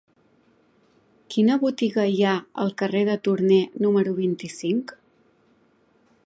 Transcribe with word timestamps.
Quina 1.35 1.57
botiga 1.63 2.05
hi 2.13 2.17
ha 2.29 2.33
al 2.63 2.73
carrer 2.83 3.03
de 3.11 3.19
Torné 3.29 3.61
número 3.85 4.15
vint-i-cinc? 4.23 4.97